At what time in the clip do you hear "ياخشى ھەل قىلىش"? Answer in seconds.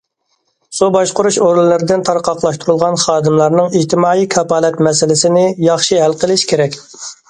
5.71-6.53